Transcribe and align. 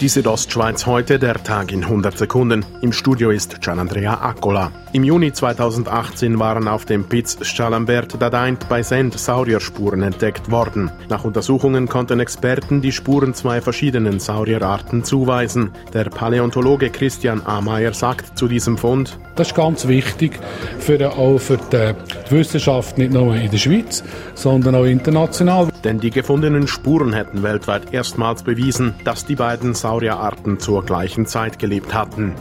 Die 0.00 0.08
Südostschweiz 0.08 0.86
heute, 0.86 1.18
der 1.18 1.42
Tag 1.42 1.72
in 1.72 1.82
100 1.82 2.16
Sekunden. 2.16 2.64
Im 2.82 2.92
Studio 2.92 3.30
ist 3.30 3.60
Gianandrea 3.60 4.20
Accola. 4.22 4.70
Im 4.92 5.02
Juni 5.02 5.32
2018 5.32 6.38
waren 6.38 6.68
auf 6.68 6.84
dem 6.84 7.08
Piz 7.08 7.36
Schalambert 7.42 8.22
Dadeint 8.22 8.68
bei 8.68 8.84
Send 8.84 9.18
Saurierspuren 9.18 10.04
entdeckt 10.04 10.52
worden. 10.52 10.92
Nach 11.08 11.24
Untersuchungen 11.24 11.88
konnten 11.88 12.20
Experten 12.20 12.80
die 12.80 12.92
Spuren 12.92 13.34
zwei 13.34 13.60
verschiedenen 13.60 14.20
Saurierarten 14.20 15.02
zuweisen. 15.02 15.72
Der 15.92 16.04
Paläontologe 16.04 16.90
Christian 16.90 17.44
Ameyer 17.44 17.92
sagt 17.92 18.38
zu 18.38 18.46
diesem 18.46 18.78
Fund, 18.78 19.18
das 19.34 19.48
ist 19.48 19.56
ganz 19.56 19.88
wichtig 19.88 20.38
für, 20.78 21.10
auch 21.10 21.38
für 21.38 21.58
die 21.72 21.94
Wissenschaft, 22.32 22.98
nicht 22.98 23.12
nur 23.12 23.34
in 23.34 23.50
der 23.50 23.58
Schweiz, 23.58 24.02
sondern 24.34 24.74
auch 24.74 24.84
international. 24.84 25.68
Denn 25.84 26.00
die 26.00 26.10
gefundenen 26.10 26.66
Spuren 26.66 27.12
hätten 27.12 27.42
weltweit 27.42 27.92
erstmals 27.92 28.42
bewiesen, 28.42 28.94
dass 29.04 29.26
die 29.26 29.36
beiden 29.36 29.74
Saurierarten 29.74 30.58
zur 30.58 30.84
gleichen 30.84 31.26
Zeit 31.26 31.58
gelebt 31.58 31.94
hatten. 31.94 32.34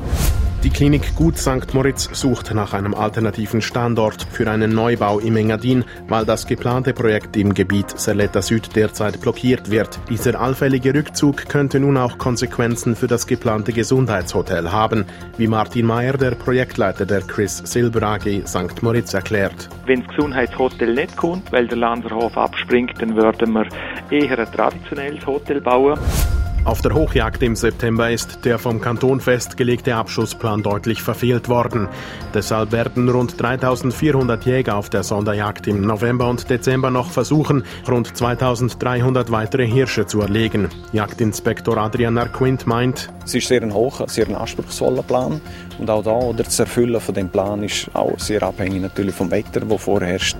Die 0.68 0.74
Klinik 0.74 1.16
Gut 1.16 1.38
St. 1.38 1.74
Moritz 1.74 2.10
sucht 2.12 2.54
nach 2.54 2.74
einem 2.74 2.94
alternativen 2.94 3.62
Standort 3.62 4.28
für 4.30 4.52
einen 4.52 4.76
Neubau 4.76 5.18
im 5.20 5.38
Engadin, 5.38 5.86
weil 6.10 6.26
das 6.26 6.46
geplante 6.46 6.92
Projekt 6.94 7.38
im 7.38 7.54
Gebiet 7.54 7.98
Serletta 7.98 8.42
Süd 8.42 8.76
derzeit 8.76 9.22
blockiert 9.22 9.72
wird. 9.72 9.98
Dieser 10.10 10.38
allfällige 10.38 10.94
Rückzug 10.94 11.48
könnte 11.48 11.80
nun 11.80 11.96
auch 11.96 12.18
Konsequenzen 12.18 12.98
für 12.98 13.08
das 13.08 13.28
geplante 13.28 13.72
Gesundheitshotel 13.72 14.70
haben, 14.70 15.06
wie 15.38 15.48
Martin 15.48 15.86
Mayer, 15.86 16.18
der 16.18 16.32
Projektleiter 16.32 17.06
der 17.06 17.22
Chris 17.22 17.60
Silber 17.60 18.04
AG 18.06 18.46
St. 18.46 18.84
Moritz 18.84 19.14
erklärt. 19.14 19.70
Wenn 19.86 20.04
das 20.04 20.18
Gesundheitshotel 20.18 20.96
nicht 20.96 21.16
kommt, 21.16 21.50
weil 21.54 21.70
der 21.70 21.78
Lanzerhof 21.78 22.38
abspringt, 22.38 23.02
dann 23.02 23.16
würden 23.16 23.54
wir 23.54 23.68
eher 24.10 24.38
ein 24.38 24.52
traditionelles 24.52 25.26
Hotel 25.26 25.62
bauen. 25.62 25.98
Auf 26.68 26.82
der 26.82 26.94
Hochjagd 26.94 27.44
im 27.44 27.56
September 27.56 28.12
ist 28.12 28.44
der 28.44 28.60
vom 28.60 28.82
Kanton 28.82 29.22
festgelegte 29.22 29.96
Abschussplan 29.96 30.64
deutlich 30.64 31.02
verfehlt 31.02 31.48
worden. 31.48 31.88
Deshalb 32.34 32.74
werden 32.74 33.08
rund 33.08 33.42
3400 33.42 34.46
Jäger 34.46 34.76
auf 34.76 34.90
der 34.90 35.04
Sonderjagd 35.04 35.68
im 35.68 35.80
November 35.80 36.30
und 36.30 36.50
Dezember 36.50 36.92
noch 36.92 37.10
versuchen, 37.10 37.64
rund 37.88 38.18
2300 38.18 39.32
weitere 39.32 39.66
Hirsche 39.66 40.08
zu 40.08 40.20
erlegen. 40.20 40.68
Jagdinspektor 40.92 41.78
Adrian 41.78 42.16
Narquint 42.16 42.68
meint, 42.68 43.14
es 43.24 43.34
ist 43.34 43.48
sehr 43.48 43.62
ein 43.62 43.74
hoher, 43.74 44.10
sehr 44.10 44.28
anspruchsvoller 44.38 45.04
Plan 45.04 45.40
und 45.80 45.90
auch 45.90 46.04
da 46.04 46.12
oder 46.12 46.44
das 46.44 46.60
Erfüllen 46.60 47.00
von 47.00 47.16
dem 47.16 47.30
Plan 47.30 47.64
ist 47.64 47.90
auch 47.94 48.20
sehr 48.20 48.44
abhängig 48.44 48.82
natürlich 48.82 49.16
vom 49.16 49.32
Wetter, 49.32 49.62
wo 49.70 49.78
vorherrscht. 49.78 50.36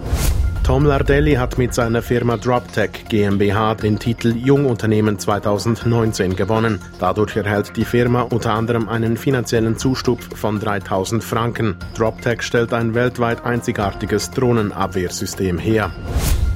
Tom 0.68 0.86
Lardelli 0.86 1.36
hat 1.36 1.58
mit 1.58 1.74
seiner 1.74 2.02
Firma 2.02 2.36
DropTech 2.36 3.06
GmbH 3.08 3.76
den 3.76 4.00
Titel 4.00 4.36
Jungunternehmen 4.36 5.18
2019 5.18 6.36
gewonnen. 6.36 6.82
Dadurch 7.00 7.38
erhält 7.38 7.78
die 7.78 7.86
Firma 7.86 8.24
unter 8.24 8.54
anderem 8.54 8.90
einen 8.90 9.16
finanziellen 9.16 9.78
Zustupf 9.78 10.38
von 10.38 10.60
3000 10.60 11.24
Franken. 11.24 11.78
DropTech 11.96 12.42
stellt 12.42 12.74
ein 12.74 12.94
weltweit 12.96 13.46
einzigartiges 13.46 14.32
Drohnenabwehrsystem 14.32 15.58
her. 15.58 15.90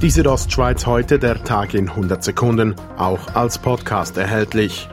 Die 0.02 0.10
Südostschweiz 0.10 0.84
heute, 0.84 1.18
der 1.18 1.42
Tag 1.42 1.72
in 1.72 1.88
100 1.88 2.22
Sekunden, 2.22 2.74
auch 2.98 3.34
als 3.34 3.56
Podcast 3.56 4.18
erhältlich. 4.18 4.90